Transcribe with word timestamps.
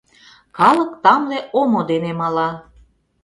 Калык 0.57 0.91
тамле 1.03 1.39
омо 1.59 1.81
дене 1.91 2.11
мала. 2.19 2.49